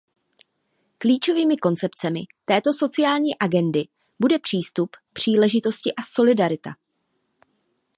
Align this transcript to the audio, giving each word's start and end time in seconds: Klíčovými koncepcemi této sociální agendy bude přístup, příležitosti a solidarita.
Klíčovými 0.97 1.57
koncepcemi 1.57 2.21
této 2.45 2.73
sociální 2.73 3.37
agendy 3.39 3.87
bude 4.19 4.39
přístup, 4.39 4.89
příležitosti 5.13 5.93
a 5.95 6.01
solidarita. 6.03 6.69